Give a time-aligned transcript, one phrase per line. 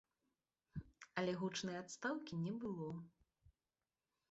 [1.23, 2.89] Але гучнай адстаўкі не было.